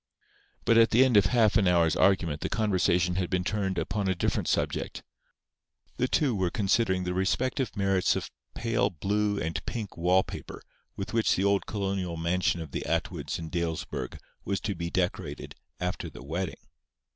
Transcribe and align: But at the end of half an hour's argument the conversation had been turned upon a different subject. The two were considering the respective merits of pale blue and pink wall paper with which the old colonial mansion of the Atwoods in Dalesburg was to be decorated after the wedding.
But 0.65 0.79
at 0.79 0.89
the 0.89 1.05
end 1.05 1.15
of 1.15 1.25
half 1.27 1.57
an 1.57 1.67
hour's 1.67 1.95
argument 1.95 2.41
the 2.41 2.49
conversation 2.49 3.17
had 3.17 3.29
been 3.29 3.43
turned 3.43 3.77
upon 3.77 4.07
a 4.07 4.15
different 4.15 4.47
subject. 4.47 5.03
The 5.97 6.07
two 6.07 6.33
were 6.33 6.49
considering 6.49 7.03
the 7.03 7.13
respective 7.13 7.77
merits 7.77 8.15
of 8.15 8.31
pale 8.55 8.89
blue 8.89 9.39
and 9.39 9.63
pink 9.67 9.95
wall 9.95 10.23
paper 10.23 10.63
with 10.95 11.13
which 11.13 11.35
the 11.35 11.43
old 11.43 11.67
colonial 11.67 12.17
mansion 12.17 12.61
of 12.61 12.71
the 12.71 12.83
Atwoods 12.87 13.37
in 13.37 13.51
Dalesburg 13.51 14.17
was 14.43 14.59
to 14.61 14.73
be 14.73 14.89
decorated 14.89 15.53
after 15.79 16.09
the 16.09 16.23
wedding. 16.23 16.67